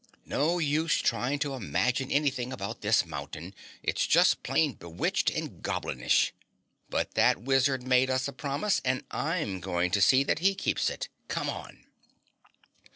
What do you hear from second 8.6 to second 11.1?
and I'm going to see that he keeps it.